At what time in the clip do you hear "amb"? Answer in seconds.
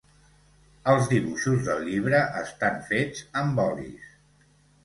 3.43-3.63